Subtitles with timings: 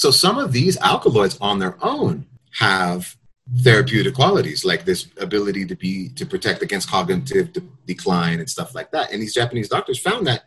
[0.00, 3.14] So some of these alkaloids on their own have
[3.58, 8.74] therapeutic qualities like this ability to be to protect against cognitive de- decline and stuff
[8.74, 9.12] like that.
[9.12, 10.44] And these japanese doctors found that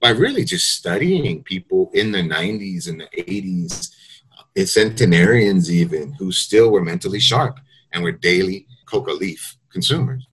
[0.00, 3.92] by really just studying people in the 90s and the 80s
[4.36, 7.60] uh, and centenarians even who still were mentally sharp
[7.92, 10.25] and were daily coca leaf consumers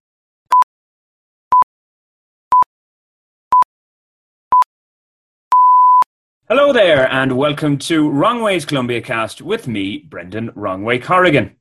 [6.49, 11.55] Hello there, and welcome to Wrong Ways Columbia Cast with me, Brendan Wrongway Corrigan.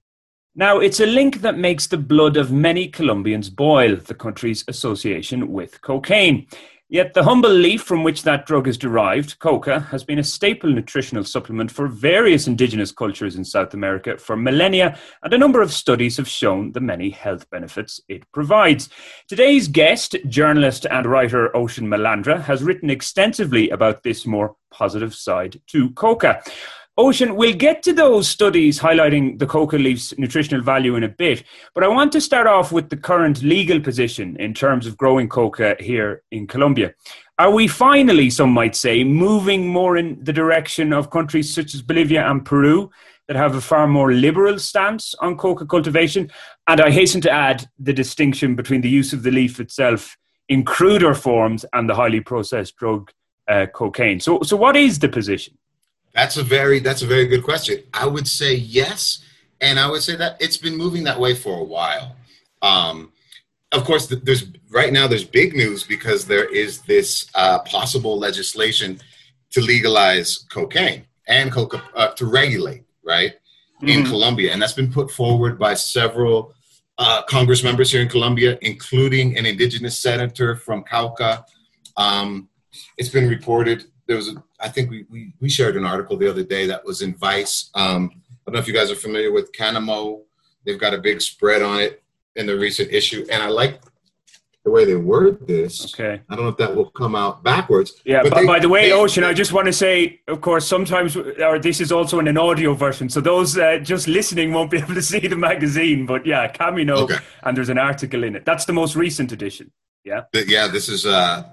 [0.57, 5.53] Now, it's a link that makes the blood of many Colombians boil, the country's association
[5.53, 6.49] with cocaine.
[6.93, 10.69] Yet the humble leaf from which that drug is derived, coca, has been a staple
[10.69, 15.73] nutritional supplement for various indigenous cultures in South America for millennia, and a number of
[15.73, 18.91] studies have shown the many health benefits it provides.
[19.27, 25.63] Today's guest, journalist and writer Ocean Malandra, has written extensively about this more positive side
[25.69, 26.43] to coca.
[26.99, 31.43] Ocean, we'll get to those studies highlighting the coca leaf's nutritional value in a bit,
[31.75, 35.27] but I want to start off with the current legal position in terms of growing
[35.27, 36.93] coca here in Colombia.
[37.39, 41.81] Are we finally, some might say, moving more in the direction of countries such as
[41.81, 42.91] Bolivia and Peru
[43.27, 46.31] that have a far more liberal stance on coca cultivation?
[46.69, 50.15] And I hasten to add the distinction between the use of the leaf itself
[50.51, 53.11] in cruder forms and the highly processed drug
[53.49, 54.21] uh, cocaine.
[54.21, 55.57] So, so what is the position?
[56.15, 57.83] That's a very that's a very good question.
[57.95, 59.25] I would say yes,
[59.61, 62.17] and I would say that it's been moving that way for a while.
[62.61, 63.13] Um,
[63.73, 69.01] of course, there's right now there's big news because there is this uh, possible legislation
[69.51, 73.33] to legalize cocaine and coca uh, to regulate right
[73.77, 73.89] mm-hmm.
[73.89, 76.55] in Colombia, and that's been put forward by several
[76.99, 81.45] uh, Congress members here in Colombia, including an indigenous senator from Cauca.
[81.97, 82.49] Um,
[82.99, 86.29] it's been reported there was a, I think we, we, we shared an article the
[86.29, 87.71] other day that was in Vice.
[87.75, 90.21] Um, I don't know if you guys are familiar with Canamo.
[90.67, 92.03] They've got a big spread on it
[92.37, 93.81] in the recent issue, and I like
[94.65, 95.95] the way they word this.
[95.95, 96.21] Okay.
[96.29, 98.03] I don't know if that will come out backwards.
[98.05, 100.69] Yeah, but, they, by the way, they, Ocean, I just want to say, of course,
[100.69, 104.71] sometimes, or this is also in an audio version, so those uh, just listening won't
[104.71, 106.05] be able to see the magazine.
[106.05, 107.17] But yeah, Canamo, okay.
[107.45, 108.45] and there's an article in it.
[108.45, 109.73] That's the most recent edition.
[110.05, 110.25] Yeah.
[110.35, 111.45] Yeah, this is uh,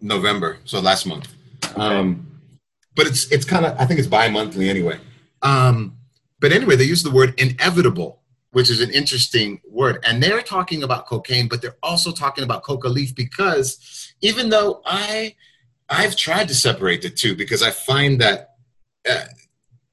[0.00, 1.28] November, so last month.
[1.76, 2.26] Um,
[2.94, 4.98] but it's it's kind of I think it's bi-monthly anyway.
[5.42, 5.96] Um,
[6.40, 10.82] but anyway, they use the word inevitable, which is an interesting word, and they're talking
[10.82, 15.34] about cocaine, but they're also talking about coca leaf because even though I
[15.88, 18.54] I've tried to separate the two because I find that
[19.08, 19.24] uh,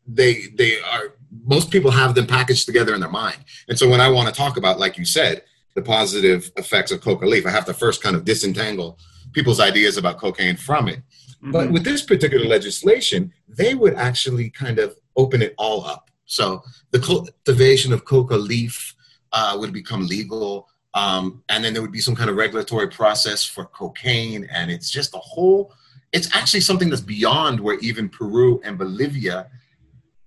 [0.07, 3.37] they they are most people have them packaged together in their mind,
[3.67, 5.43] and so when I want to talk about, like you said,
[5.75, 8.97] the positive effects of coca leaf, I have to first kind of disentangle
[9.35, 11.00] people's ideas about cocaine from it.
[11.00, 11.51] Mm-hmm.
[11.51, 16.09] But with this particular legislation, they would actually kind of open it all up.
[16.25, 18.96] So the cultivation of coca leaf
[19.31, 20.68] uh, would become legal.
[20.94, 24.47] Um, and then there would be some kind of regulatory process for cocaine.
[24.51, 25.73] And it's just a whole,
[26.13, 29.47] it's actually something that's beyond where even Peru and Bolivia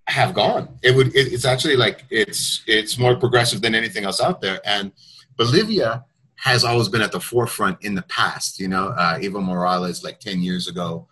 [0.07, 0.79] have gone.
[0.83, 4.61] It would, it, it's actually like, it's, it's more progressive than anything else out there.
[4.65, 4.93] And
[5.37, 6.05] Bolivia
[6.39, 8.61] has always been at the forefront in the past.
[8.61, 11.09] You know, uh, Evo Morales, like 10 years ago,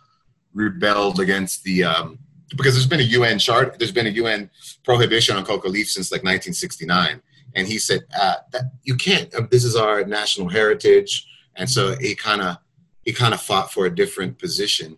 [0.53, 2.19] rebelled against the, um,
[2.55, 4.49] because there's been a UN chart, there's been a UN
[4.83, 7.21] prohibition on coca leaf since like 1969.
[7.55, 11.27] And he said, uh, that you can't, uh, this is our national heritage.
[11.55, 12.57] And so he kind of,
[13.03, 14.97] he kind of fought for a different position.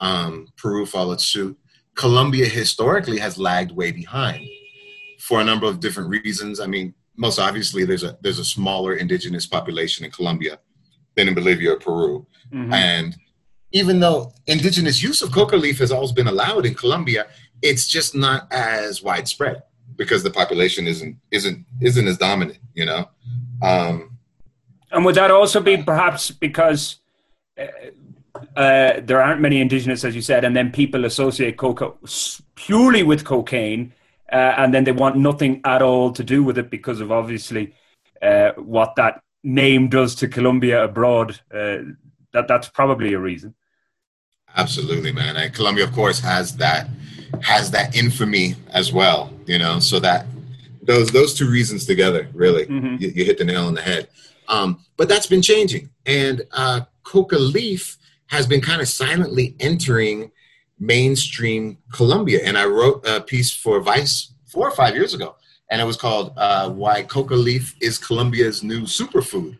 [0.00, 1.58] Um, Peru followed suit.
[1.94, 4.48] Colombia historically has lagged way behind
[5.18, 6.60] for a number of different reasons.
[6.60, 10.58] I mean, most obviously there's a there's a smaller indigenous population in Colombia
[11.16, 12.26] than in Bolivia or Peru.
[12.52, 12.72] Mm-hmm.
[12.72, 13.16] And
[13.72, 17.26] even though indigenous use of coca leaf has always been allowed in Colombia,
[17.60, 19.62] it's just not as widespread
[19.96, 23.10] because the population isn't isn't isn't as dominant, you know.
[23.62, 24.18] Um,
[24.90, 27.00] and would that also be perhaps because
[27.58, 27.66] uh,
[28.56, 31.92] uh, there aren't many indigenous, as you said, and then people associate coca
[32.54, 33.92] purely with cocaine,
[34.32, 37.74] uh, and then they want nothing at all to do with it because of obviously
[38.22, 41.40] uh, what that name does to Colombia abroad.
[41.52, 41.78] Uh,
[42.32, 43.54] that that's probably a reason.
[44.56, 45.36] Absolutely, man.
[45.36, 46.88] And Colombia, of course, has that
[47.42, 49.32] has that infamy as well.
[49.46, 50.26] You know, so that
[50.82, 52.96] those those two reasons together, really, mm-hmm.
[53.00, 54.08] you, you, hit the nail on the head.
[54.48, 57.96] Um, but that's been changing, and uh, coca leaf
[58.26, 60.30] has been kind of silently entering
[60.78, 62.40] mainstream Colombia.
[62.44, 65.36] And I wrote a piece for Vice four or five years ago,
[65.70, 69.58] and it was called uh, "Why Coca Leaf is Colombia's New Superfood,"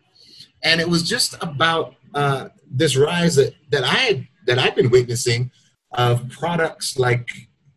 [0.63, 5.51] and it was just about uh, this rise that, that I that I've been witnessing
[5.93, 7.29] of products like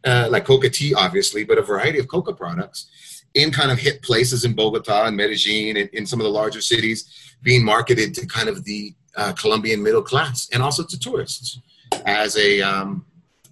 [0.04, 2.88] uh, like coca tea, obviously, but a variety of coca products
[3.34, 6.60] in kind of hit places in Bogota and Medellin and in some of the larger
[6.60, 11.58] cities being marketed to kind of the uh, Colombian middle class and also to tourists
[12.04, 13.04] as a um,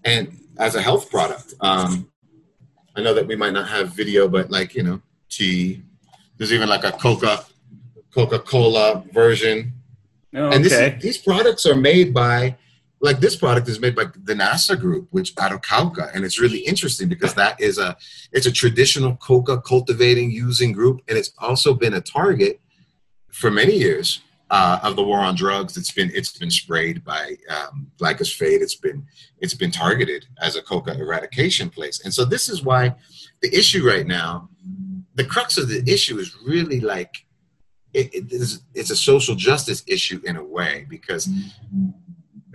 [0.05, 1.55] and as a health product.
[1.61, 2.11] Um,
[2.97, 5.82] I know that we might not have video, but like you know, tea.
[6.37, 7.44] There's even like a Coca
[8.14, 9.73] Coca Cola version,
[10.35, 10.56] Oh, okay.
[10.56, 12.56] and is, these products are made by
[13.00, 16.38] like this product is made by the NASA group, which out of Cauca, and it's
[16.38, 17.97] really interesting because that is a
[18.32, 22.61] it's a traditional coca cultivating using group, and it's also been a target
[23.32, 24.20] for many years
[24.50, 25.76] uh, of the war on drugs.
[25.76, 28.61] It's been it's been sprayed by um, glyphosate.
[28.61, 29.06] It's been
[29.38, 32.94] it's been targeted as a coca eradication place, and so this is why
[33.43, 34.49] the issue right now,
[35.14, 37.25] the crux of the issue is really like
[37.93, 41.29] it, it is, it's a social justice issue in a way because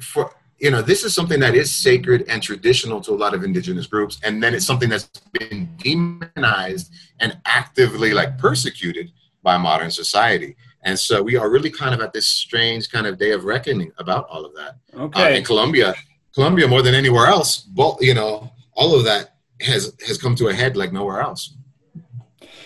[0.01, 3.43] for you know this is something that is sacred and traditional to a lot of
[3.43, 9.11] indigenous groups and then it's something that's been demonized and actively like persecuted
[9.43, 13.17] by modern society and so we are really kind of at this strange kind of
[13.17, 15.33] day of reckoning about all of that okay.
[15.33, 15.93] uh, in colombia
[16.33, 20.47] colombia more than anywhere else but you know all of that has has come to
[20.47, 21.55] a head like nowhere else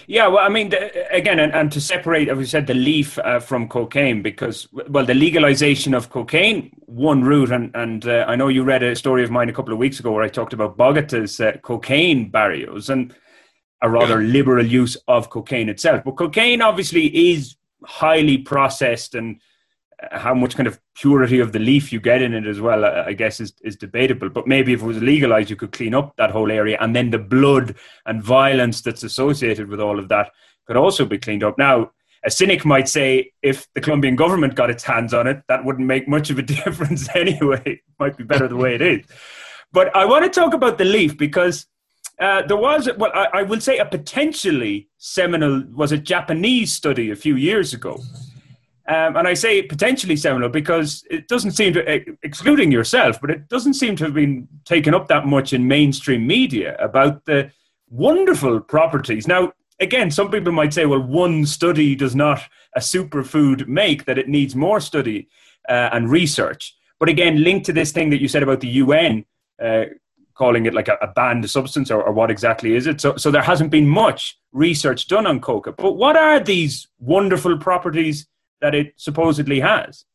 [0.09, 3.19] yeah, well, I mean, the, again, and, and, to separate, as we said, the leaf
[3.19, 8.35] uh, from cocaine, because, well, the legalization of cocaine, one route, and, and uh, I
[8.35, 10.53] know you read a story of mine a couple of weeks ago where I talked
[10.53, 13.13] about Bogota's uh, cocaine barrios and
[13.83, 14.33] a rather yeah.
[14.33, 16.03] liberal use of cocaine itself.
[16.03, 17.55] But cocaine obviously is
[17.85, 19.39] highly processed and
[20.11, 23.13] how much kind of purity of the leaf you get in it as well, I
[23.13, 24.29] guess, is, is debatable.
[24.29, 27.09] But maybe if it was legalized, you could clean up that whole area, and then
[27.09, 30.31] the blood and violence that's associated with all of that
[30.67, 31.57] could also be cleaned up.
[31.57, 31.91] Now,
[32.25, 35.87] a cynic might say if the Colombian government got its hands on it, that wouldn't
[35.87, 37.61] make much of a difference anyway.
[37.65, 39.05] It might be better the way it is.
[39.71, 41.67] But I want to talk about the leaf because
[42.19, 47.11] uh, there was, well, I, I will say a potentially seminal, was a Japanese study
[47.11, 48.01] a few years ago
[48.89, 53.47] um, and I say potentially seminal because it doesn't seem to, excluding yourself, but it
[53.47, 57.51] doesn't seem to have been taken up that much in mainstream media about the
[57.87, 59.27] wonderful properties.
[59.27, 62.41] Now, again, some people might say, well, one study does not
[62.75, 65.27] a superfood make, that it needs more study
[65.69, 66.75] uh, and research.
[66.99, 69.23] But again, linked to this thing that you said about the UN
[69.61, 69.85] uh,
[70.39, 72.99] calling it like a, a banned substance or, or, what exactly is it?
[72.99, 75.71] So, so there hasn't been much research done on coca.
[75.73, 78.25] But what are these wonderful properties?
[78.61, 80.05] that it supposedly has.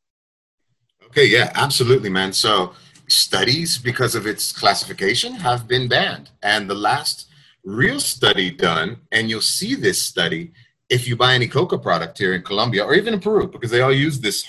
[1.06, 2.32] Okay, yeah, absolutely, man.
[2.32, 2.72] So
[3.08, 6.30] studies, because of its classification, have been banned.
[6.42, 7.28] And the last
[7.64, 10.52] real study done, and you'll see this study
[10.90, 13.80] if you buy any coca product here in Colombia or even in Peru, because they
[13.80, 14.44] all use this.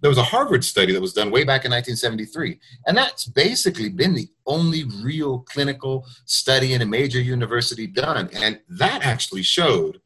[0.00, 3.90] There was a Harvard study that was done way back in 1973, and that's basically
[3.90, 8.30] been the only real clinical study in a major university done.
[8.32, 10.00] And that actually showed,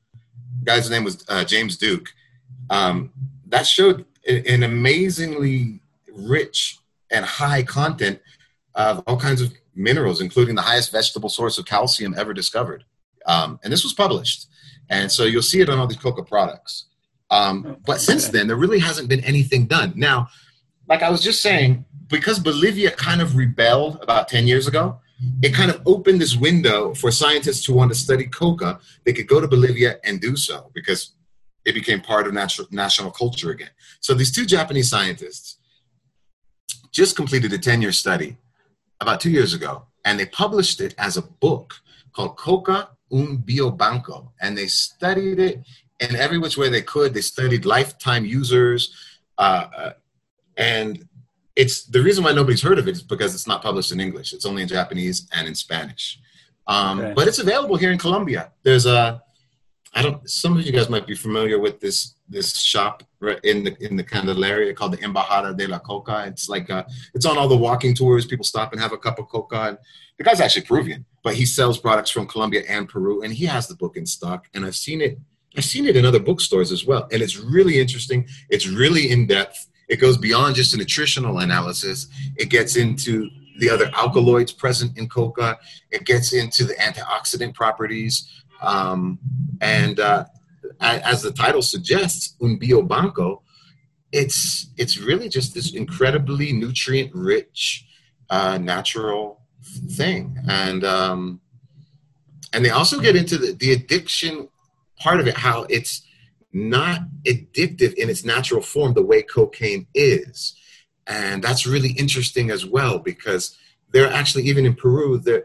[0.64, 2.12] guy's name was uh, James Duke
[2.70, 3.12] um,
[3.46, 5.80] that showed an amazingly
[6.12, 6.78] rich
[7.10, 8.20] and high content
[8.74, 12.84] of all kinds of minerals, including the highest vegetable source of calcium ever discovered.
[13.26, 14.46] Um, and this was published.
[14.90, 16.86] And so you'll see it on all these coca products.
[17.30, 19.92] Um, but since then, there really hasn't been anything done.
[19.96, 20.28] Now,
[20.88, 25.00] like I was just saying, because Bolivia kind of rebelled about 10 years ago,
[25.42, 28.78] it kind of opened this window for scientists who want to study coca.
[29.04, 31.12] They could go to Bolivia and do so because
[31.64, 33.70] it became part of natural, national culture again.
[34.00, 35.58] So these two Japanese scientists
[36.92, 38.36] just completed a 10 year study
[39.00, 41.74] about two years ago, and they published it as a book
[42.12, 44.30] called Coca un Biobanco.
[44.40, 45.62] And they studied it
[46.00, 47.14] in every which way they could.
[47.14, 48.94] They studied lifetime users.
[49.38, 49.92] Uh, uh,
[50.56, 51.06] and
[51.56, 54.32] it's the reason why nobody's heard of it is because it's not published in English.
[54.32, 56.18] It's only in Japanese and in Spanish.
[56.66, 57.12] Um, okay.
[57.14, 58.52] But it's available here in Colombia.
[58.62, 59.22] There's a
[59.94, 60.28] I don't.
[60.28, 63.04] Some of you guys might be familiar with this this shop
[63.44, 66.24] in the in the Candelaria called the Embajada de la Coca.
[66.26, 66.84] It's like uh,
[67.14, 68.26] it's on all the walking tours.
[68.26, 69.60] People stop and have a cup of coca.
[69.68, 69.78] And
[70.18, 73.68] the guy's actually Peruvian, but he sells products from Colombia and Peru, and he has
[73.68, 74.48] the book in stock.
[74.52, 75.18] And I've seen it.
[75.56, 78.26] I've seen it in other bookstores as well, and it's really interesting.
[78.50, 79.68] It's really in depth.
[79.88, 82.08] It goes beyond just a nutritional analysis.
[82.36, 85.58] It gets into the other alkaloids present in coca.
[85.90, 88.42] It gets into the antioxidant properties.
[88.60, 89.18] Um,
[89.60, 90.24] and uh,
[90.80, 93.42] as the title suggests, un biobanco,
[94.12, 97.84] it's it's really just this incredibly nutrient rich,
[98.30, 99.40] uh, natural
[99.90, 101.40] thing, and um,
[102.52, 104.48] and they also get into the, the addiction
[104.98, 106.02] part of it, how it's
[106.52, 110.54] not addictive in its natural form the way cocaine is,
[111.06, 113.56] and that's really interesting as well because
[113.90, 115.44] they're actually even in Peru there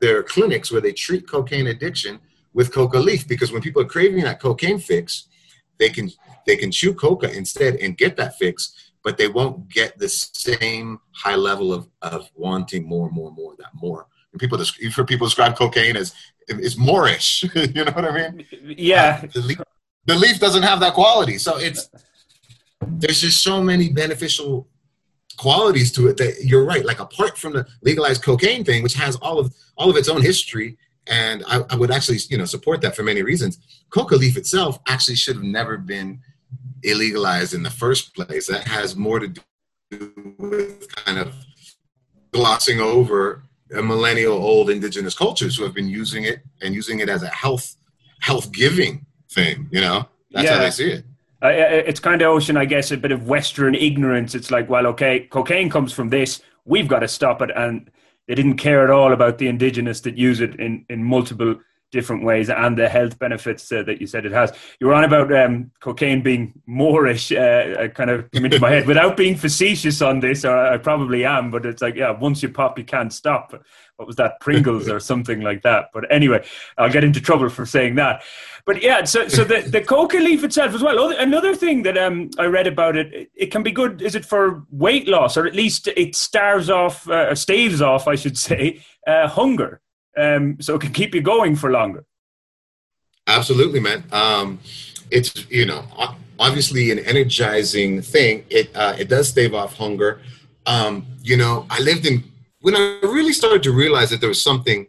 [0.00, 2.18] there are clinics where they treat cocaine addiction
[2.52, 5.28] with coca leaf because when people are craving that cocaine fix,
[5.78, 6.10] they can
[6.46, 10.98] they can chew coca instead and get that fix, but they won't get the same
[11.12, 14.06] high level of, of wanting more, more, more, that more.
[14.38, 16.14] People, you've heard people describe cocaine as
[16.48, 17.42] is moreish.
[17.74, 18.46] you know what I mean?
[18.76, 19.20] Yeah.
[19.22, 19.60] Uh, the, leaf,
[20.06, 21.90] the leaf doesn't have that quality, so it's
[22.86, 24.68] there's just so many beneficial
[25.36, 26.84] qualities to it that you're right.
[26.84, 30.22] Like apart from the legalized cocaine thing, which has all of all of its own
[30.22, 33.58] history, and I, I would actually you know support that for many reasons.
[33.90, 36.20] Coca leaf itself actually should have never been
[36.84, 38.46] illegalized in the first place.
[38.46, 41.34] That has more to do with kind of
[42.32, 43.42] glossing over
[43.76, 47.28] Uh, millennial old indigenous cultures who have been using it and using it as a
[47.28, 47.76] health
[48.20, 49.68] health giving thing.
[49.70, 50.56] You know, that's yeah.
[50.56, 51.04] how they see it.
[51.42, 54.34] Uh, uh, uh, it's kind of ocean, I guess, a bit of Western ignorance.
[54.34, 56.42] It's like, well, okay, cocaine comes from this.
[56.64, 57.90] We've got to stop it, and
[58.28, 61.56] they didn't care at all about the indigenous that use it in in multiple
[61.90, 64.52] different ways and the health benefits uh, that you said it has.
[64.80, 68.86] You were on about um, cocaine being moreish, uh, kind of came into my head
[68.86, 72.48] without being facetious on this, or I probably am, but it's like, yeah, once you
[72.48, 73.52] pop, you can't stop.
[73.96, 75.90] What was that, Pringles or something like that?
[75.92, 76.46] But anyway,
[76.78, 78.22] I'll get into trouble for saying that.
[78.64, 81.10] But yeah, so so the, the coca leaf itself as well.
[81.18, 84.00] Another thing that um, I read about it, it can be good.
[84.00, 88.14] Is it for weight loss, or at least it stars off, uh, staves off, I
[88.14, 89.82] should say, uh, hunger
[90.16, 92.04] um, so it can keep you going for longer.
[93.26, 94.04] Absolutely, man.
[94.12, 94.58] Um,
[95.10, 95.84] it's you know
[96.38, 98.44] obviously an energizing thing.
[98.50, 100.20] It uh, it does stave off hunger.
[100.66, 102.24] Um, you know, I lived in
[102.60, 104.86] when I really started to realize that there was something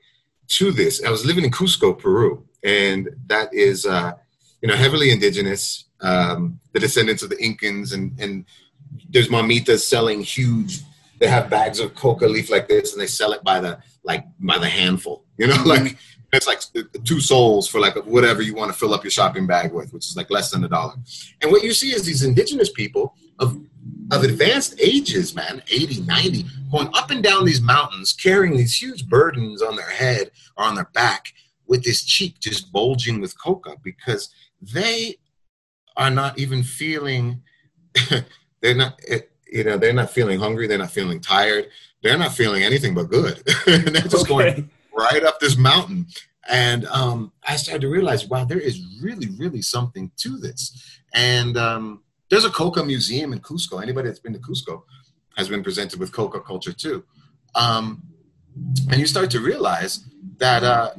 [0.47, 1.03] to this.
[1.03, 4.13] I was living in Cusco, Peru, and that is uh,
[4.61, 5.85] you know heavily indigenous.
[6.01, 8.45] Um, the descendants of the Incans, and and
[9.09, 10.81] there's mamitas selling huge.
[11.19, 14.25] They have bags of coca leaf like this, and they sell it by the like
[14.39, 15.25] by the handful.
[15.38, 15.67] You know, mm-hmm.
[15.86, 15.98] like
[16.34, 16.62] it's like
[17.03, 20.08] two soles for like whatever you want to fill up your shopping bag with, which
[20.08, 20.93] is like less than a dollar.
[21.41, 23.60] And what you see is these indigenous people of
[24.12, 29.08] of advanced ages, man, 80, 90, going up and down these mountains, carrying these huge
[29.08, 31.34] burdens on their head or on their back
[31.72, 34.29] with this cheek just bulging with coca because
[34.62, 35.15] they
[35.96, 37.41] are not even feeling
[38.62, 41.67] they're not eh, you know they're not feeling hungry they're not feeling tired
[42.01, 43.41] they're not feeling anything but good.
[43.67, 44.53] and they're just okay.
[44.53, 46.08] going right up this mountain.
[46.50, 51.00] And um, I started to realize, wow, there is really, really something to this.
[51.13, 53.81] And um, there's a coca museum in Cusco.
[53.81, 54.84] Anybody that's been to Cusco
[55.38, 57.03] has been presented with coca culture too.
[57.55, 58.03] Um,
[58.89, 60.05] and you start to realize
[60.38, 60.91] that, uh,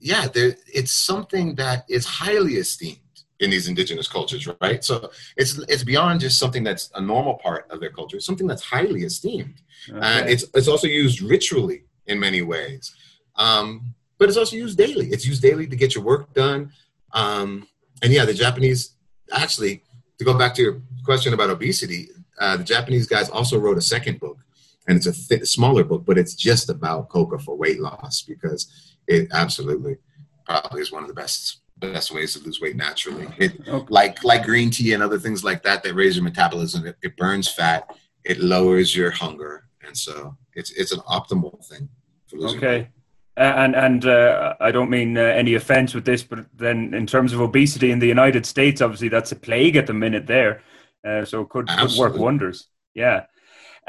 [0.00, 3.00] yeah, there, it's something that is highly esteemed
[3.40, 4.82] in these indigenous cultures, right?
[4.84, 8.16] So it's it's beyond just something that's a normal part of their culture.
[8.16, 9.98] It's something that's highly esteemed, okay.
[10.00, 12.94] and it's it's also used ritually in many ways.
[13.36, 15.08] Um, but it's also used daily.
[15.08, 16.72] It's used daily to get your work done.
[17.12, 17.68] Um,
[18.02, 18.94] and yeah, the Japanese
[19.32, 19.82] actually
[20.18, 22.08] to go back to your question about obesity,
[22.40, 24.38] uh, the Japanese guys also wrote a second book,
[24.86, 28.94] and it's a th- smaller book, but it's just about coca for weight loss because
[29.06, 29.96] it absolutely
[30.44, 33.28] probably is one of the best best ways to lose weight naturally.
[33.38, 33.86] It, okay.
[33.88, 36.86] Like like green tea and other things like that that raise your metabolism.
[36.86, 37.96] It, it burns fat.
[38.24, 41.88] It lowers your hunger, and so it's it's an optimal thing
[42.26, 42.78] for losing okay.
[42.78, 42.88] weight.
[43.36, 47.32] And and uh, I don't mean uh, any offense with this, but then in terms
[47.32, 50.62] of obesity in the United States, obviously that's a plague at the minute there.
[51.06, 52.66] Uh, so it could, could work wonders.
[52.94, 53.26] Yeah.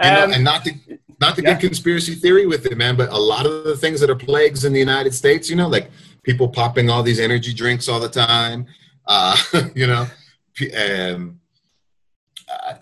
[0.01, 0.71] Um, and, not to
[1.19, 1.53] not to yeah.
[1.53, 4.63] get conspiracy theory with it, man, but a lot of the things that are plagues
[4.63, 5.89] in the United States, you know, like
[6.23, 8.65] people popping all these energy drinks all the time.
[9.05, 9.35] Uh,
[9.75, 10.07] you know,
[10.77, 11.39] um,
[12.51, 12.73] uh,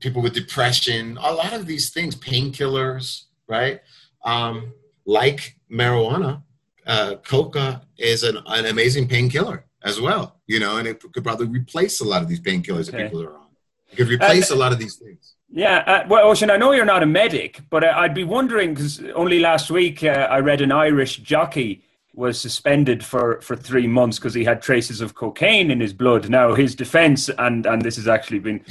[0.00, 3.80] people with depression, a lot of these things, painkillers, right?
[4.24, 4.72] Um,
[5.06, 6.42] like marijuana,
[6.86, 11.46] uh, coca is an, an amazing painkiller as well, you know, and it could probably
[11.46, 12.98] replace a lot of these painkillers okay.
[12.98, 13.46] that people are on.
[13.92, 15.34] It could replace uh, a lot of these things.
[15.52, 18.74] Yeah, uh, well, Ocean, I know you're not a medic, but uh, I'd be wondering
[18.74, 21.82] because only last week uh, I read an Irish jockey
[22.14, 26.28] was suspended for, for three months because he had traces of cocaine in his blood.
[26.28, 28.64] Now, his defense, and, and this has actually been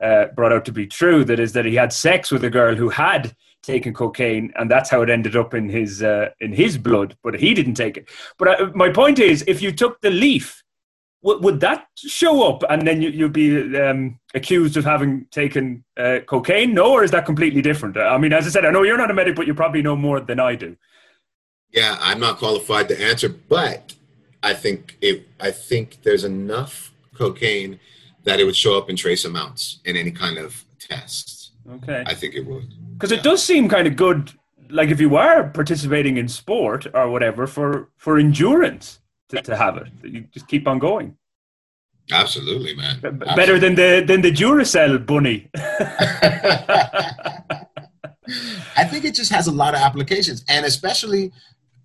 [0.00, 2.74] uh, brought out to be true, that is that he had sex with a girl
[2.74, 6.78] who had taken cocaine, and that's how it ended up in his uh, in his
[6.78, 7.16] blood.
[7.22, 8.08] But he didn't take it.
[8.38, 10.62] But uh, my point is, if you took the leaf,
[11.22, 15.84] w- would that show up, and then you, would be um, accused of having taken
[15.96, 16.74] uh, cocaine?
[16.74, 17.96] No, or is that completely different?
[17.96, 19.96] I mean, as I said, I know you're not a medic, but you probably know
[19.96, 20.76] more than I do.
[21.70, 23.94] Yeah, I'm not qualified to answer, but
[24.42, 25.28] I think it.
[25.40, 27.80] I think there's enough cocaine
[28.24, 31.52] that it would show up in trace amounts in any kind of test.
[31.70, 32.04] Okay.
[32.06, 32.72] I think it would.
[32.94, 33.18] Because yeah.
[33.18, 34.32] it does seem kind of good
[34.70, 39.76] like if you are participating in sport or whatever for for endurance to, to have
[39.76, 39.88] it.
[40.02, 41.16] You just keep on going.
[42.12, 43.00] Absolutely, man.
[43.00, 43.34] B- Absolutely.
[43.34, 45.50] Better than the than the Duracell bunny.
[48.76, 51.32] I think it just has a lot of applications, and especially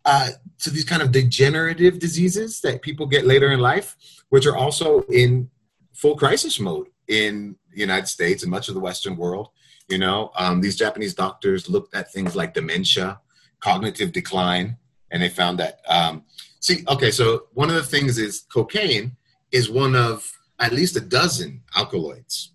[0.06, 0.30] uh,
[0.60, 3.96] to these kind of degenerative diseases that people get later in life,
[4.30, 5.50] which are also in
[5.94, 9.50] full crisis mode in the United States and much of the Western world.
[9.90, 13.20] You know, um, these Japanese doctors looked at things like dementia,
[13.60, 14.78] cognitive decline,
[15.12, 15.80] and they found that.
[15.88, 16.24] Um,
[16.60, 19.18] see, okay, so one of the things is cocaine
[19.52, 22.54] is one of at least a dozen alkaloids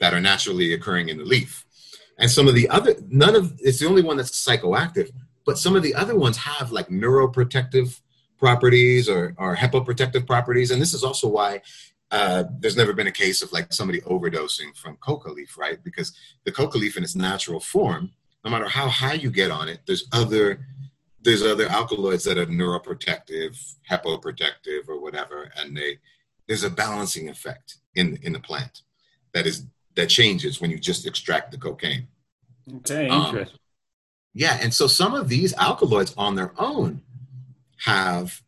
[0.00, 1.64] that are naturally occurring in the leaf.
[2.18, 5.10] And some of the other, none of, it's the only one that's psychoactive,
[5.44, 8.00] but some of the other ones have like neuroprotective
[8.38, 10.70] properties or, or hepaprotective properties.
[10.70, 11.62] And this is also why
[12.10, 15.82] uh, there's never been a case of like somebody overdosing from coca leaf, right?
[15.82, 16.12] Because
[16.44, 18.12] the coca leaf in its natural form,
[18.44, 20.66] no matter how high you get on it, there's other
[21.22, 23.58] there's other alkaloids that are neuroprotective,
[23.90, 25.98] hepoprotective, or whatever, and they
[26.46, 28.82] there's a balancing effect in in the plant
[29.32, 32.08] that is that changes when you just extract the cocaine.
[32.76, 33.58] Okay, um, interesting.
[34.34, 37.02] Yeah, and so some of these alkaloids on their own
[37.84, 38.42] have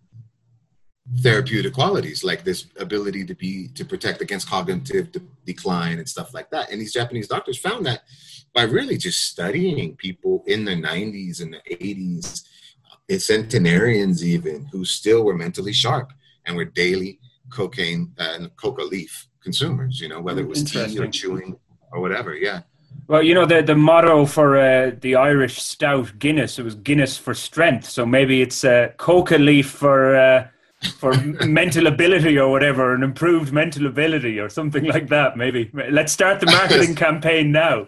[1.23, 6.35] therapeutic qualities like this ability to be to protect against cognitive de- decline and stuff
[6.35, 6.71] like that.
[6.71, 8.03] And these japanese doctors found that
[8.53, 12.43] by really just studying people in the 90s and the 80s
[13.13, 16.13] uh, centenarians even who still were mentally sharp
[16.45, 21.07] and were daily cocaine and coca leaf consumers you know whether it was tea or
[21.07, 21.57] chewing
[21.93, 22.63] or whatever yeah
[23.09, 27.17] well, you know the the motto for uh, the Irish stout Guinness it was Guinness
[27.17, 27.89] for strength.
[27.89, 30.49] So maybe it's uh, coca leaf for uh,
[30.99, 31.15] for
[31.47, 35.37] mental ability or whatever, an improved mental ability or something like that.
[35.37, 37.87] Maybe let's start the marketing campaign now.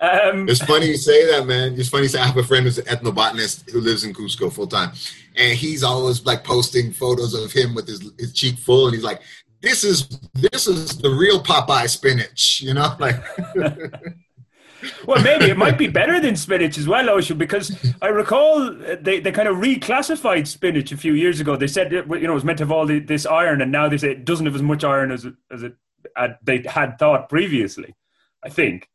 [0.00, 1.78] Um, it's funny you say that, man.
[1.78, 2.04] It's funny.
[2.04, 4.92] You say I have a friend who's an ethnobotanist who lives in Cusco full time,
[5.36, 9.04] and he's always like posting photos of him with his, his cheek full, and he's
[9.04, 9.22] like,
[9.60, 13.22] "This is this is the real Popeye spinach," you know, like.
[15.06, 19.20] Well, maybe it might be better than spinach as well, Ocean, because I recall they,
[19.20, 21.56] they kind of reclassified spinach a few years ago.
[21.56, 23.72] They said it, you know it was meant to have all the, this iron, and
[23.72, 25.74] now they say it doesn't have as much iron as it, as it
[26.16, 27.94] had, they had thought previously.
[28.44, 28.88] I think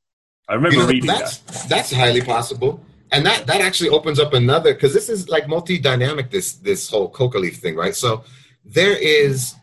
[0.48, 1.70] I remember you know, reading that's, that.
[1.70, 6.32] That's highly possible, and that that actually opens up another because this is like multi-dynamic.
[6.32, 7.96] This this whole coca leaf thing, right?
[7.96, 8.24] So
[8.64, 9.56] there is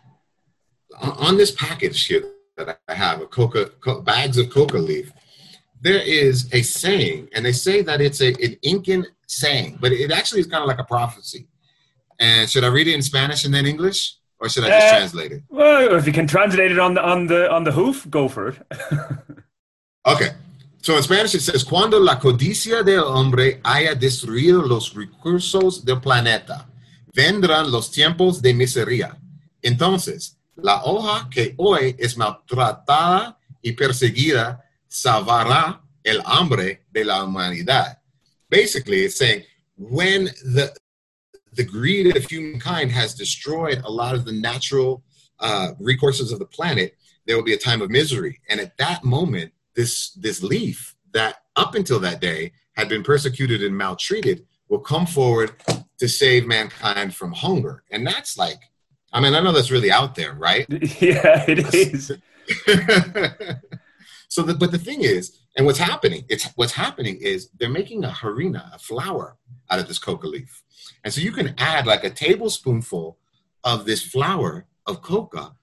[1.01, 2.25] on this package here
[2.57, 3.71] that I have a coca
[4.03, 5.13] bags of coca leaf
[5.85, 10.11] there is a saying, and they say that it's a, an Incan saying, but it
[10.11, 11.47] actually is kind of like a prophecy.
[12.19, 14.97] And should I read it in Spanish and then English, or should I just uh,
[14.97, 15.43] translate it?
[15.51, 18.49] Well, if you can translate it on the on the on the hoof, go for
[18.49, 18.57] it.
[20.07, 20.31] okay.
[20.81, 26.01] So in Spanish it says, Cuando la codicia del hombre haya destruido los recursos del
[26.01, 26.67] planeta,
[27.15, 29.19] vendrán los tiempos de miseria.
[29.63, 34.64] Entonces, la hoja que hoy es maltratada y perseguida
[34.95, 37.97] salvará el hambre de la humanidad.
[38.49, 39.43] Basically, it's saying
[39.77, 40.75] when the
[41.53, 45.05] the greed of humankind has destroyed a lot of the natural
[45.39, 48.41] uh, recourses of the planet, there will be a time of misery.
[48.49, 53.63] And at that moment, this this leaf that up until that day had been persecuted
[53.63, 55.53] and maltreated will come forward
[55.99, 57.83] to save mankind from hunger.
[57.91, 58.59] And that's like,
[59.13, 60.67] I mean, I know that's really out there, right?
[61.01, 62.13] Yeah, it is.
[64.35, 68.03] So, the, but the thing is, and what's happening, it's what's happening is they're making
[68.03, 69.37] a harina, a flour,
[69.71, 70.65] out of this coca leaf,
[71.05, 73.17] and so you can add like a tablespoonful
[73.63, 75.55] of this flour of coca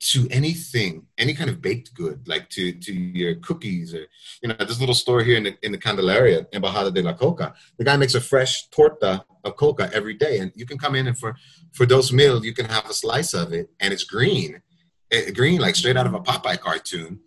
[0.00, 4.04] to anything, any kind of baked good, like to to your cookies or
[4.42, 7.12] you know this little store here in the in the Candelaria, in Embajada de la
[7.12, 7.54] Coca.
[7.76, 11.06] The guy makes a fresh torta of coca every day, and you can come in
[11.06, 11.36] and for
[11.70, 14.60] for those meals you can have a slice of it, and it's green,
[15.08, 17.20] it, green like straight out of a Popeye cartoon,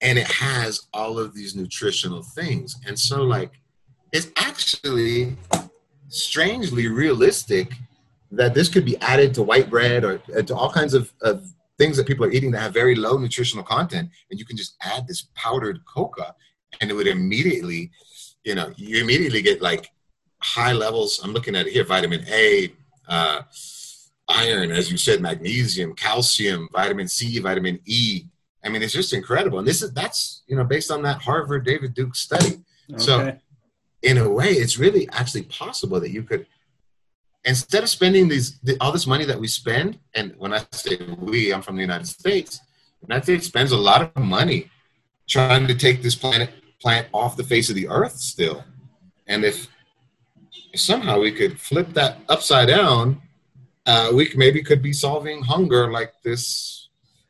[0.00, 2.76] and it has all of these nutritional things.
[2.86, 3.52] And so, like,
[4.12, 5.36] it's actually
[6.08, 7.72] strangely realistic
[8.30, 11.46] that this could be added to white bread or uh, to all kinds of, of
[11.78, 14.08] things that people are eating that have very low nutritional content.
[14.30, 16.34] And you can just add this powdered coca,
[16.80, 17.90] and it would immediately,
[18.44, 19.90] you know, you immediately get like
[20.40, 21.20] high levels.
[21.22, 22.72] I'm looking at it here vitamin A.
[23.08, 23.42] Uh,
[24.28, 28.24] iron, as you said, magnesium, calcium, vitamin C, vitamin E,
[28.68, 29.58] I mean, it's just incredible.
[29.58, 32.60] And this is that's you know based on that Harvard David Duke study.
[32.92, 32.98] Okay.
[32.98, 33.38] So
[34.02, 36.46] in a way, it's really actually possible that you could
[37.44, 41.50] instead of spending these all this money that we spend, and when I say we,
[41.50, 42.60] I'm from the United States.
[43.00, 44.70] The United States spends a lot of money
[45.26, 46.50] trying to take this planet
[46.80, 48.64] plant off the face of the earth still.
[49.26, 49.68] And if
[50.74, 53.22] somehow we could flip that upside down,
[53.86, 56.87] uh, we maybe could be solving hunger like this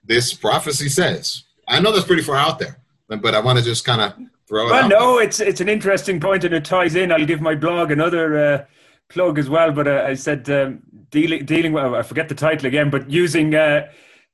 [0.09, 1.45] this prophecy says.
[1.69, 4.15] I know that's pretty far out there, but I want to just kind of
[4.49, 4.71] throw it.
[4.71, 5.27] Well, no, there.
[5.27, 7.13] it's it's an interesting point and it ties in.
[7.13, 8.65] I'll give my blog another uh,
[9.09, 9.71] plug as well.
[9.71, 13.55] But uh, I said um, dealing dealing with I forget the title again, but using
[13.55, 13.89] uh,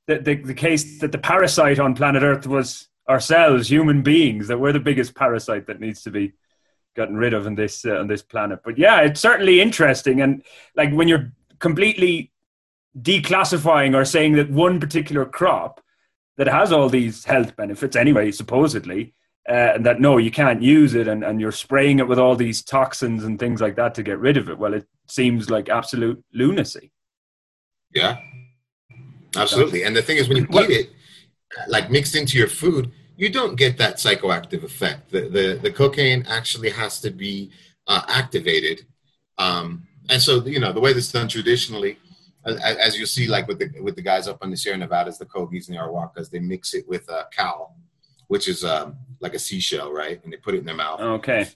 [0.07, 4.59] the, the the case that the parasite on planet Earth was ourselves, human beings, that
[4.59, 6.33] we're the biggest parasite that needs to be
[6.97, 8.61] gotten rid of in this uh, on this planet.
[8.65, 10.43] But yeah, it's certainly interesting, and
[10.77, 12.31] like when you're completely
[13.01, 15.81] declassifying or saying that one particular crop
[16.37, 19.15] that has all these health benefits anyway, supposedly,
[19.49, 22.35] uh, and that no, you can't use it, and, and you're spraying it with all
[22.35, 24.59] these toxins and things like that to get rid of it.
[24.59, 26.91] Well, it seems like absolute lunacy.
[27.95, 28.17] Yeah,
[29.37, 29.85] absolutely.
[29.85, 30.91] And the thing is, when you eat it,
[31.69, 35.11] like mixed into your food, you don't get that psychoactive effect.
[35.11, 37.51] The the, the cocaine actually has to be
[37.87, 38.87] uh, activated,
[39.39, 41.99] um, and so you know the way this is done traditionally,
[42.47, 45.19] as, as you see, like with the with the guys up on the Sierra Nevadas,
[45.19, 47.77] the Kogis and the Arawakas, they mix it with a cal,
[48.29, 50.23] which is um, like a seashell, right?
[50.25, 51.01] And they put it in their mouth.
[51.01, 51.49] Okay.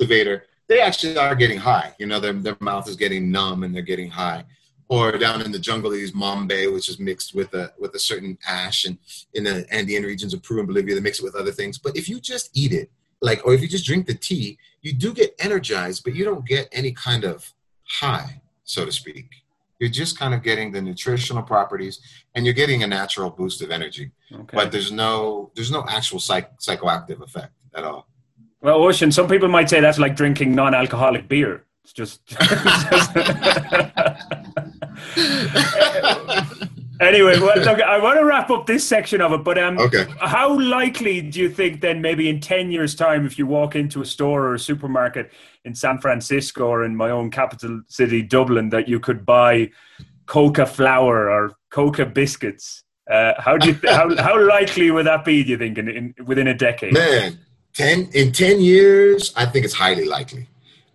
[0.00, 0.42] Activator.
[0.68, 1.94] They actually are getting high.
[1.98, 4.44] You know, their their mouth is getting numb and they're getting high
[4.92, 7.98] or down in the jungle they use mambe which is mixed with a with a
[7.98, 8.98] certain ash and
[9.32, 11.96] in the andean regions of peru and bolivia they mix it with other things but
[11.96, 12.90] if you just eat it
[13.22, 16.46] like or if you just drink the tea you do get energized but you don't
[16.46, 17.54] get any kind of
[17.84, 19.30] high so to speak
[19.82, 21.98] you're just kind of getting the nutritional properties
[22.36, 24.56] and you're getting a natural boost of energy okay.
[24.58, 28.06] but there's no there's no actual psych, psychoactive effect at all
[28.60, 32.20] well ocean some people might say that's like drinking non-alcoholic beer it's just.
[37.00, 40.06] anyway, well, look, I want to wrap up this section of it, but um, okay.
[40.20, 44.00] how likely do you think then, maybe in 10 years' time, if you walk into
[44.00, 45.32] a store or a supermarket
[45.64, 49.70] in San Francisco or in my own capital city, Dublin, that you could buy
[50.26, 52.84] coca flour or coca biscuits?
[53.10, 55.42] Uh, how do you th- how, how likely would that be?
[55.42, 56.94] Do you think in, in within a decade?
[56.94, 57.38] Man,
[57.74, 60.48] ten in ten years, I think it's highly likely.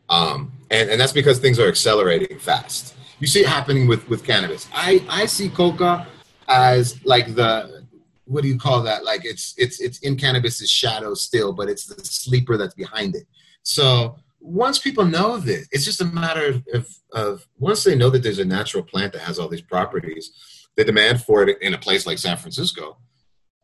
[0.09, 2.95] Um, and, and that's because things are accelerating fast.
[3.19, 4.67] You see it happening with, with cannabis.
[4.73, 6.07] I, I see coca
[6.47, 7.85] as like the
[8.25, 9.03] what do you call that?
[9.03, 13.25] Like it's it's it's in cannabis's shadow still, but it's the sleeper that's behind it.
[13.63, 18.23] So once people know this, it's just a matter of, of once they know that
[18.23, 20.31] there's a natural plant that has all these properties,
[20.77, 22.97] the demand for it in a place like San Francisco,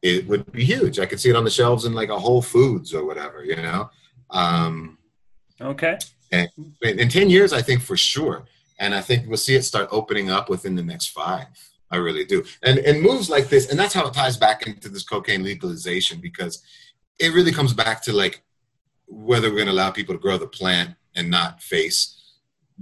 [0.02, 1.00] it would be huge.
[1.00, 3.56] I could see it on the shelves in like a Whole Foods or whatever, you
[3.56, 3.90] know.
[4.30, 4.98] Um,
[5.62, 5.98] okay.
[6.32, 6.50] And
[6.82, 8.46] in 10 years, I think for sure.
[8.80, 11.48] And I think we'll see it start opening up within the next five.
[11.92, 12.44] I really do.
[12.64, 16.20] And, and moves like this, and that's how it ties back into this cocaine legalization
[16.20, 16.62] because
[17.20, 18.44] it really comes back to like
[19.08, 22.20] whether we're going to allow people to grow the plant and not face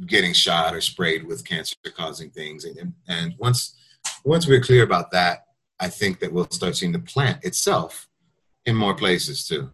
[0.08, 2.66] getting shot or sprayed with cancer causing things.
[2.66, 3.76] And, and once,
[4.24, 5.46] once we're clear about that,
[5.80, 8.08] I think that we'll start seeing the plant itself
[8.66, 9.72] in more places too.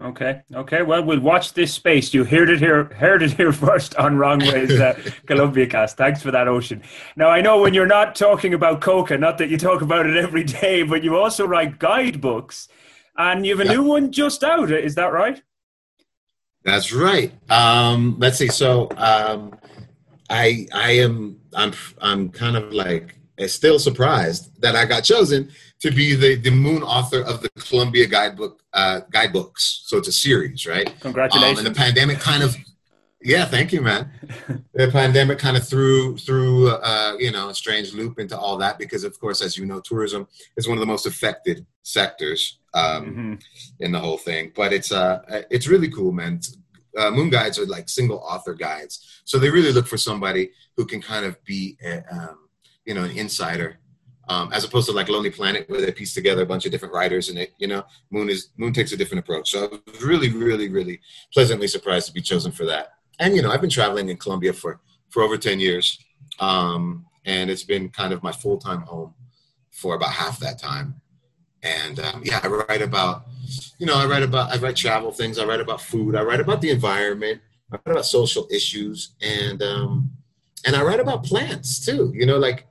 [0.00, 0.42] Okay.
[0.54, 0.82] Okay.
[0.82, 2.14] Well, we'll watch this space.
[2.14, 2.84] You heard it here.
[2.84, 5.96] Heard it here first on Wrong Ways uh, Columbia Cast.
[5.96, 6.82] Thanks for that, Ocean.
[7.16, 10.16] Now I know when you're not talking about coca, not that you talk about it
[10.16, 12.68] every day, but you also write guidebooks,
[13.16, 14.70] and you have a new one just out.
[14.70, 15.42] Is that right?
[16.68, 17.32] That's right.
[17.50, 18.48] Um, let's see.
[18.48, 19.58] So um,
[20.28, 23.14] I I am I'm I'm kind of like
[23.46, 25.50] still surprised that I got chosen
[25.80, 29.84] to be the, the moon author of the Colombia Guidebook uh, guidebooks.
[29.86, 30.92] So it's a series, right?
[31.00, 31.60] Congratulations.
[31.60, 32.56] Um, and the pandemic kind of,
[33.22, 34.10] yeah, thank you, man.
[34.74, 38.78] the pandemic kind of threw threw uh, you know a strange loop into all that
[38.78, 43.04] because, of course, as you know, tourism is one of the most affected sectors um,
[43.04, 43.34] mm-hmm.
[43.80, 44.52] in the whole thing.
[44.54, 46.40] But it's uh it's really cool, man.
[46.96, 50.86] Uh, moon guides are like single author guides, so they really look for somebody who
[50.86, 52.48] can kind of be a, um,
[52.84, 53.78] you know an insider
[54.28, 56.94] um, as opposed to like Lonely Planet, where they piece together a bunch of different
[56.94, 59.50] writers, and it, you know, Moon is Moon takes a different approach.
[59.50, 61.00] So I was really, really, really
[61.32, 62.92] pleasantly surprised to be chosen for that.
[63.18, 65.98] And you know, I've been traveling in Colombia for for over ten years,
[66.40, 69.14] um, and it's been kind of my full time home
[69.70, 71.00] for about half that time.
[71.62, 73.26] And um, yeah, I write about,
[73.78, 75.38] you know, I write about I write travel things.
[75.38, 76.14] I write about food.
[76.14, 77.40] I write about the environment.
[77.72, 80.10] I write about social issues, and um,
[80.64, 82.12] and I write about plants too.
[82.14, 82.66] You know, like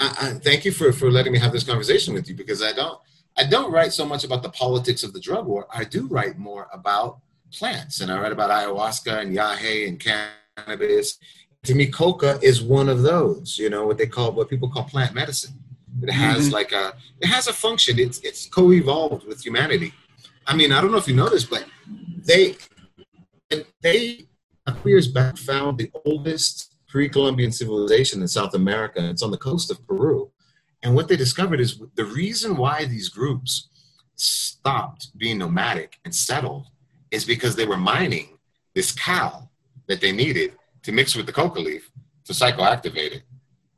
[0.00, 2.72] I, I, thank you for, for letting me have this conversation with you because I
[2.72, 2.98] don't
[3.36, 5.66] I don't write so much about the politics of the drug war.
[5.72, 7.20] I do write more about
[7.52, 11.18] plants, and I write about ayahuasca and yahe and cannabis.
[11.64, 13.58] To me, coca is one of those.
[13.58, 15.54] You know what they call what people call plant medicine.
[16.02, 16.54] It has mm-hmm.
[16.54, 17.98] like a it has a function.
[17.98, 19.92] It's it's co-evolved with humanity.
[20.46, 21.64] I mean, I don't know if you know this, but
[22.24, 22.56] they
[23.82, 24.26] they
[24.66, 29.08] a years back found the oldest pre-Columbian civilization in South America.
[29.08, 30.30] It's on the coast of Peru.
[30.82, 33.68] And what they discovered is the reason why these groups
[34.16, 36.66] stopped being nomadic and settled
[37.10, 38.38] is because they were mining
[38.74, 39.50] this cal
[39.88, 41.90] that they needed to mix with the coca leaf
[42.24, 43.22] to psychoactivate it.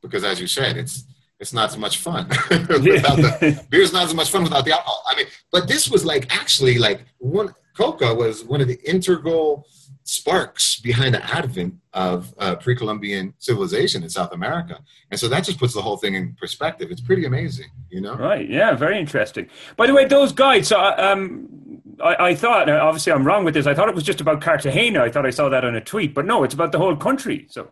[0.01, 1.05] Because as you said, it's
[1.39, 5.03] it's not so much fun without the beer's not so much fun without the alcohol.
[5.07, 9.65] I mean, but this was like actually like one coca was one of the integral
[10.13, 15.57] sparks behind the advent of uh, pre-Columbian civilization in South America, and so that just
[15.57, 16.91] puts the whole thing in perspective.
[16.91, 18.15] It's pretty amazing, you know.
[18.15, 18.47] Right?
[18.47, 19.49] Yeah, very interesting.
[19.75, 20.67] By the way, those guides.
[20.67, 23.65] So, uh, um, I, I thought obviously I'm wrong with this.
[23.65, 25.01] I thought it was just about Cartagena.
[25.01, 27.47] I thought I saw that on a tweet, but no, it's about the whole country.
[27.49, 27.71] So.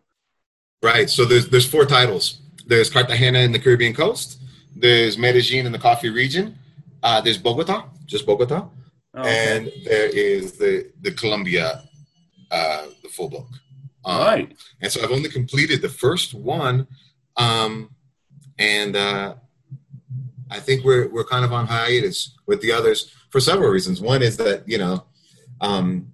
[0.81, 1.09] Right.
[1.09, 2.41] So there's there's four titles.
[2.65, 4.41] There's Cartagena in the Caribbean coast.
[4.75, 6.57] There's Medellin in the coffee region.
[7.03, 8.67] Uh, there's Bogota, just Bogota,
[9.15, 9.55] oh, okay.
[9.55, 11.83] and there is the the Colombia
[12.51, 13.47] uh, the full book.
[14.03, 14.57] Um, right.
[14.81, 16.87] And so I've only completed the first one,
[17.37, 17.91] um,
[18.59, 19.35] and uh,
[20.49, 24.01] I think we're we're kind of on hiatus with the others for several reasons.
[24.01, 25.05] One is that you know
[25.61, 26.11] um,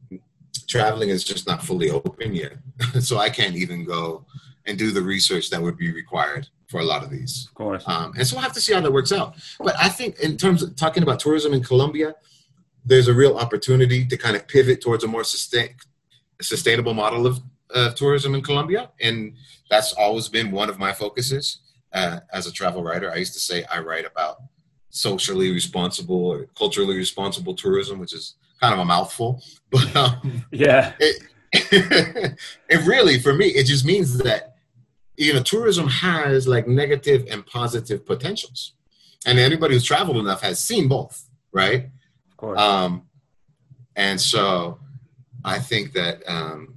[0.67, 2.53] traveling is just not fully open yet,
[2.99, 4.25] so I can't even go
[4.65, 7.47] and do the research that would be required for a lot of these.
[7.47, 7.83] Of course.
[7.87, 9.35] Um, and so we'll have to see how that works out.
[9.59, 12.15] But I think in terms of talking about tourism in Colombia,
[12.85, 15.69] there's a real opportunity to kind of pivot towards a more sustain,
[16.41, 17.39] sustainable model of
[17.73, 19.33] uh, tourism in Colombia, and
[19.69, 21.59] that's always been one of my focuses
[21.93, 23.11] uh, as a travel writer.
[23.11, 24.37] I used to say I write about
[24.89, 30.93] socially responsible or culturally responsible tourism, which is kind of a mouthful, but um, yeah,
[30.99, 31.23] it,
[32.69, 34.55] it really for me it just means that
[35.15, 38.73] you know tourism has like negative and positive potentials,
[39.25, 41.89] and anybody who's traveled enough has seen both, right?
[42.31, 42.59] Of course.
[42.59, 43.03] Um,
[43.95, 44.79] and so
[45.47, 46.75] I think that um,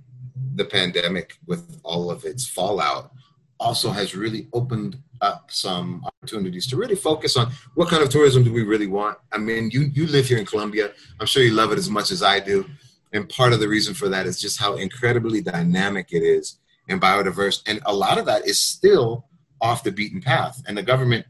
[0.55, 3.11] the pandemic, with all of its fallout,
[3.59, 8.45] also has really opened up some opportunities to really focus on what kind of tourism
[8.45, 9.19] do we really want.
[9.33, 10.93] I mean, you you live here in Colombia.
[11.19, 12.65] I'm sure you love it as much as I do,
[13.13, 17.01] and part of the reason for that is just how incredibly dynamic it is and
[17.01, 19.27] biodiverse, and a lot of that is still
[19.61, 20.63] off the beaten path.
[20.67, 21.27] And the government,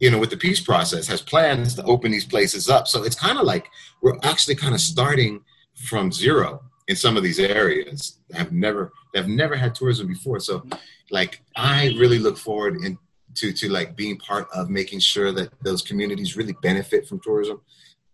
[0.00, 2.88] you know, with the peace process, has plans to open these places up.
[2.88, 3.68] So it's kind of like
[4.02, 5.40] we're actually kind of starting
[5.74, 10.40] from zero in some of these areas have never have never had tourism before.
[10.40, 10.66] So
[11.10, 12.98] like i really look forward in,
[13.34, 17.60] to to like being part of making sure that those communities really benefit from tourism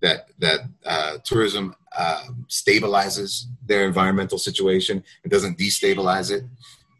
[0.00, 6.44] that that uh, tourism uh, stabilizes their environmental situation it doesn't destabilize it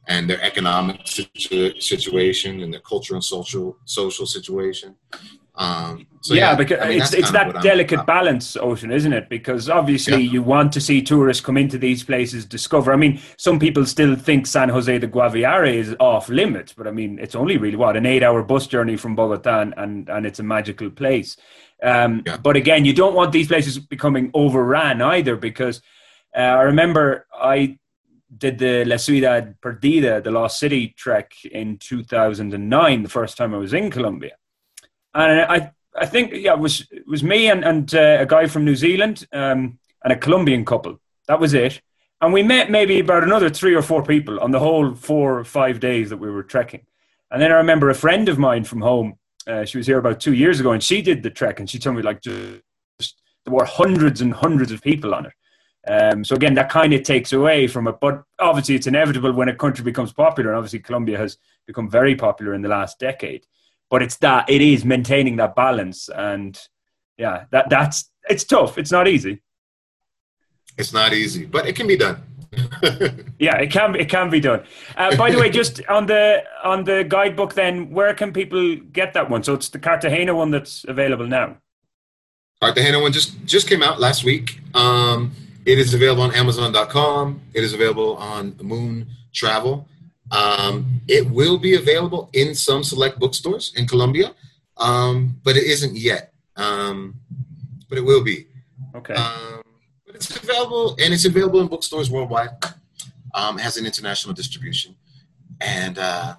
[0.08, 4.94] and their economic situ- situation and their cultural and social social situation
[5.54, 9.28] um, so yeah, yeah, because I mean, it's it's that delicate balance, Ocean, isn't it?
[9.28, 10.32] Because obviously yeah.
[10.32, 12.92] you want to see tourists come into these places, discover.
[12.92, 16.90] I mean, some people still think San Jose de Guaviare is off limits, but I
[16.90, 20.42] mean, it's only really what an eight-hour bus journey from Bogota, and and it's a
[20.42, 21.36] magical place.
[21.82, 22.36] Um, yeah.
[22.36, 25.80] But again, you don't want these places becoming overran either, because
[26.36, 27.78] uh, I remember I
[28.36, 33.58] did the La Ciudad Perdida, the Lost City trek in 2009, the first time I
[33.58, 34.32] was in Colombia
[35.14, 38.46] and I I think yeah, it was it was me and and uh, a guy
[38.46, 41.00] from New Zealand um, and a Colombian couple.
[41.26, 41.80] That was it.
[42.22, 45.44] And we met maybe about another three or four people on the whole four or
[45.44, 46.84] five days that we were trekking.
[47.30, 49.14] And then I remember a friend of mine from home.
[49.46, 51.78] Uh, she was here about two years ago, and she did the trek, and she
[51.78, 55.32] told me like just, there were hundreds and hundreds of people on it.
[55.88, 57.96] Um, so again, that kind of takes away from it.
[58.00, 60.50] But obviously, it's inevitable when a country becomes popular.
[60.50, 63.46] And obviously, Colombia has become very popular in the last decade
[63.90, 66.08] but it's that it is maintaining that balance.
[66.08, 66.58] And
[67.18, 68.78] yeah that that's it's tough.
[68.78, 69.42] It's not easy.
[70.78, 72.22] It's not easy but it can be done.
[73.38, 74.64] Yeah it can it can be done.
[74.96, 79.12] Uh, by the way just on the on the guidebook then where can people get
[79.14, 79.42] that one?
[79.42, 81.56] So it's the cartagena one that's available now.
[82.60, 84.60] Cartagena one just just came out last week.
[84.74, 85.32] Um
[85.64, 89.86] it is available on amazon.com it is available on moon travel
[90.30, 94.34] um, it will be available in some select bookstores in Colombia,
[94.76, 96.32] um, but it isn't yet.
[96.56, 97.20] Um,
[97.88, 98.46] but it will be.
[98.94, 99.14] Okay.
[99.14, 99.62] Um,
[100.06, 102.50] but it's available, and it's available in bookstores worldwide.
[103.34, 104.96] Um, it has an international distribution,
[105.60, 106.36] and uh,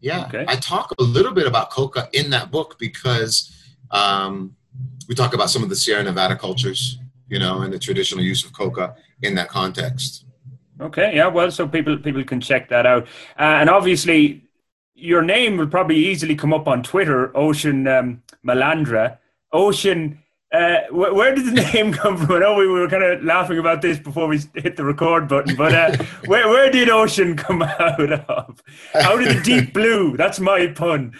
[0.00, 0.44] yeah, okay.
[0.48, 3.52] I talk a little bit about coca in that book because
[3.90, 4.56] um,
[5.08, 6.98] we talk about some of the Sierra Nevada cultures,
[7.28, 10.24] you know, and the traditional use of coca in that context.
[10.80, 13.02] Okay, yeah, well, so people people can check that out,
[13.38, 14.44] uh, and obviously,
[14.94, 19.18] your name will probably easily come up on Twitter, Ocean um, Malandra.
[19.52, 20.18] Ocean
[20.52, 22.32] Uh, wh- where did the name come from?
[22.34, 25.54] I know we were kind of laughing about this before we hit the record button,
[25.54, 28.60] but uh, where, where did ocean come out of?
[28.94, 30.16] Out of the deep blue?
[30.16, 31.12] That's my pun.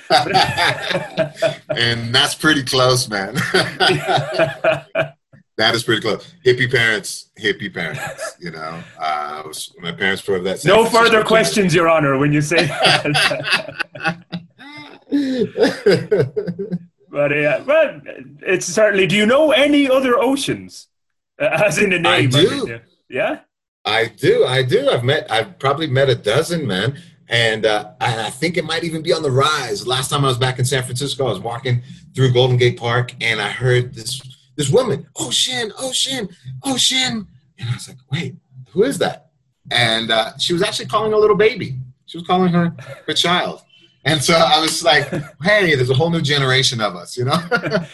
[1.69, 3.37] and that's pretty close, man.
[5.61, 6.35] That is pretty close.
[6.45, 8.37] Hippie parents, hippie parents.
[8.41, 10.65] You know, uh, was, my parents were of that.
[10.65, 14.25] no further questions, Your Honor, when you say that.
[17.11, 18.01] but uh, well,
[18.41, 19.07] it's certainly.
[19.07, 20.89] Do you know any other oceans?
[21.39, 22.05] Uh, as in the name.
[22.05, 22.39] I do.
[22.39, 23.41] I mean, yeah.
[23.85, 24.45] I do.
[24.45, 24.89] I do.
[24.89, 25.31] I've met.
[25.31, 26.99] I've probably met a dozen, man.
[27.29, 29.87] And uh, I think it might even be on the rise.
[29.87, 31.81] Last time I was back in San Francisco, I was walking
[32.13, 34.21] through Golden Gate Park, and I heard this
[34.61, 36.29] this woman, Ocean, Ocean,
[36.65, 37.27] Ocean,
[37.59, 38.35] and I was like, wait,
[38.73, 39.31] who is that?
[39.71, 41.79] And uh, she was actually calling a little baby.
[42.05, 43.63] She was calling her her child.
[44.05, 45.11] And so I was like,
[45.43, 47.33] hey, there's a whole new generation of us, you know?
[47.53, 47.85] uh,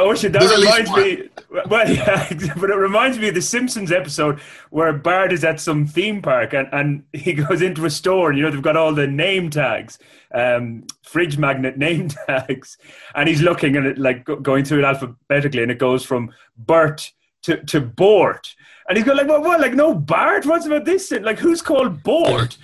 [0.00, 1.28] Ocean, that There's reminds me,
[1.66, 5.86] well, yeah, but it reminds me of the Simpsons episode where Bart is at some
[5.86, 8.92] theme park and, and he goes into a store and, you know, they've got all
[8.92, 10.00] the name tags,
[10.34, 12.76] um, fridge magnet name tags.
[13.14, 17.12] And he's looking and it, like going through it alphabetically and it goes from Bert
[17.42, 18.56] to, to Bort.
[18.88, 19.60] And he's going like, what, what?
[19.60, 20.46] Like, no, Bart?
[20.46, 21.12] What's about this?
[21.12, 22.56] Like, who's called Bort?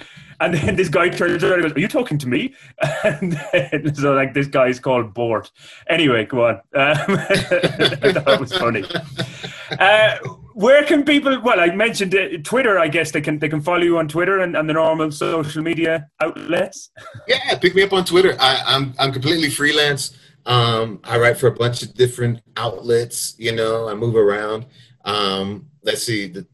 [0.44, 2.54] And then this guy turns around and goes, Are you talking to me?
[3.04, 5.50] And then, so, like, this guy's called Bort.
[5.88, 6.61] Anyway, go on.
[6.74, 8.85] Um, it was funny.
[9.78, 10.16] Uh,
[10.52, 13.80] where can people, well, I mentioned it, Twitter, I guess they can they can follow
[13.80, 16.90] you on Twitter and, and the normal social media outlets.
[17.26, 18.37] Yeah, pick me up on Twitter.
[18.38, 20.16] I, I'm I'm completely freelance.
[20.46, 23.35] Um, I write for a bunch of different outlets.
[23.38, 24.66] You know, I move around.
[25.04, 26.28] Um, let's see.
[26.28, 26.46] The,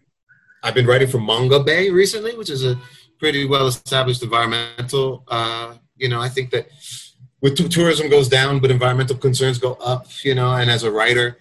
[0.63, 2.79] I've been writing for Mongabay recently, which is a
[3.21, 5.23] pretty well established environmental.
[5.29, 6.69] Uh, you know, I think that
[7.43, 10.07] with t- tourism goes down, but environmental concerns go up.
[10.25, 11.39] You know, and as a writer,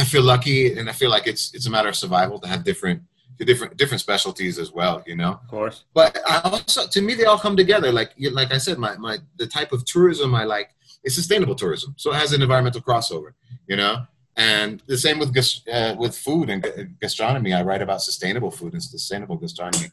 [0.00, 2.64] I feel lucky, and I feel like it's it's a matter of survival to have
[2.64, 3.02] different
[3.38, 5.02] different different specialties as well.
[5.04, 5.84] You know, Of course.
[5.92, 7.90] but I also to me they all come together.
[7.92, 10.70] Like like I said, my my the type of tourism I like
[11.04, 13.32] is sustainable tourism, so it has an environmental crossover.
[13.66, 14.06] You know.
[14.34, 15.30] And the same with
[15.70, 16.60] uh, with food and
[17.02, 17.52] gastronomy.
[17.52, 19.88] I write about sustainable food and sustainable gastronomy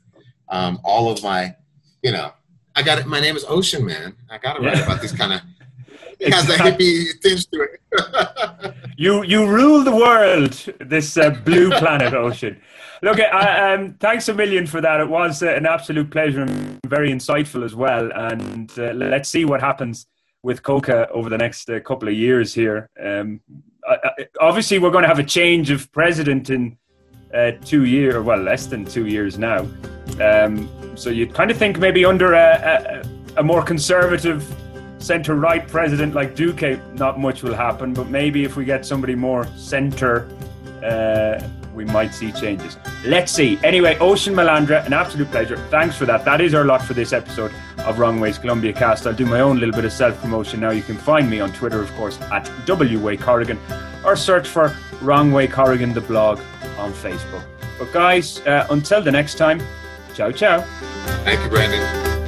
[0.49, 1.55] um, all of my,
[2.03, 2.31] you know,
[2.75, 3.05] I got it.
[3.07, 4.15] My name is Ocean Man.
[4.29, 4.85] I got to write Yeah.
[4.85, 5.41] about these kind of.
[6.19, 8.75] It has a hippie tinge to it.
[8.97, 12.59] You you rule the world, this uh, blue planet ocean.
[13.01, 14.99] Look, I, um, thanks a million for that.
[14.99, 18.11] It was uh, an absolute pleasure and very insightful as well.
[18.13, 20.05] And uh, let's see what happens
[20.43, 22.89] with Coca over the next uh, couple of years here.
[23.01, 23.39] Um,
[24.41, 26.77] obviously, we're going to have a change of president in
[27.33, 29.65] uh, two years, well, less than two years now.
[30.21, 33.03] Um, so you'd kind of think maybe under a,
[33.35, 34.43] a, a more conservative
[34.99, 37.93] centre right president like Duque, not much will happen.
[37.93, 40.29] But maybe if we get somebody more centre,
[40.83, 41.41] uh,
[41.73, 42.77] we might see changes.
[43.05, 43.57] Let's see.
[43.63, 45.57] Anyway, Ocean Malandra, an absolute pleasure.
[45.69, 46.25] Thanks for that.
[46.25, 49.07] That is our lot for this episode of Wrong Ways Colombia Cast.
[49.07, 50.71] I'll do my own little bit of self promotion now.
[50.71, 53.57] You can find me on Twitter, of course, at WWay Corrigan,
[54.03, 56.39] or search for Wrong Way Corrigan, the blog
[56.77, 57.43] on Facebook.
[57.77, 59.61] But guys, uh, until the next time,
[60.19, 60.65] ciao ciao.
[61.23, 62.18] Thank you, Brandon.